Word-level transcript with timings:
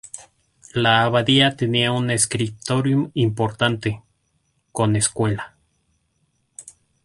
La 0.73 1.03
abadía 1.03 1.55
tenía 1.55 1.91
un 1.91 2.09
"scriptorium" 2.17 3.11
importante, 3.13 4.01
con 4.71 4.95
escuela. 4.95 5.55